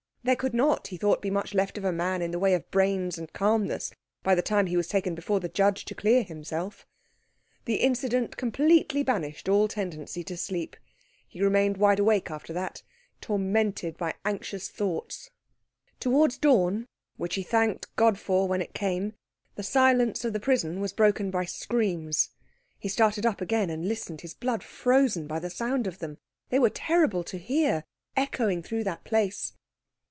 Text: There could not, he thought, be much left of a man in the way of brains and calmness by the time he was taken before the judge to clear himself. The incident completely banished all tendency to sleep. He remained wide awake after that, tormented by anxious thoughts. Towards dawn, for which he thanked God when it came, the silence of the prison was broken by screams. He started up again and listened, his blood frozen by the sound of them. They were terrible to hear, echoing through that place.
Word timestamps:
There 0.23 0.35
could 0.35 0.53
not, 0.53 0.89
he 0.89 0.97
thought, 0.97 1.19
be 1.19 1.31
much 1.31 1.55
left 1.55 1.79
of 1.79 1.83
a 1.83 1.91
man 1.91 2.21
in 2.21 2.29
the 2.29 2.37
way 2.37 2.53
of 2.53 2.69
brains 2.69 3.17
and 3.17 3.33
calmness 3.33 3.91
by 4.21 4.35
the 4.35 4.43
time 4.43 4.67
he 4.67 4.77
was 4.77 4.87
taken 4.87 5.15
before 5.15 5.39
the 5.39 5.49
judge 5.49 5.83
to 5.85 5.95
clear 5.95 6.21
himself. 6.21 6.85
The 7.65 7.77
incident 7.77 8.37
completely 8.37 9.01
banished 9.01 9.49
all 9.49 9.67
tendency 9.67 10.23
to 10.25 10.37
sleep. 10.37 10.77
He 11.27 11.41
remained 11.41 11.77
wide 11.77 11.97
awake 11.97 12.29
after 12.29 12.53
that, 12.53 12.83
tormented 13.19 13.97
by 13.97 14.13
anxious 14.23 14.69
thoughts. 14.69 15.31
Towards 15.99 16.37
dawn, 16.37 16.83
for 16.83 17.17
which 17.23 17.33
he 17.33 17.41
thanked 17.41 17.87
God 17.95 18.15
when 18.27 18.61
it 18.61 18.75
came, 18.75 19.15
the 19.55 19.63
silence 19.63 20.23
of 20.23 20.33
the 20.33 20.39
prison 20.39 20.79
was 20.79 20.93
broken 20.93 21.31
by 21.31 21.45
screams. 21.45 22.29
He 22.77 22.89
started 22.89 23.25
up 23.25 23.41
again 23.41 23.71
and 23.71 23.87
listened, 23.87 24.21
his 24.21 24.35
blood 24.35 24.61
frozen 24.63 25.25
by 25.25 25.39
the 25.39 25.49
sound 25.49 25.87
of 25.87 25.97
them. 25.97 26.19
They 26.49 26.59
were 26.59 26.69
terrible 26.69 27.23
to 27.23 27.39
hear, 27.39 27.85
echoing 28.15 28.61
through 28.61 28.83
that 28.83 29.03
place. 29.03 29.53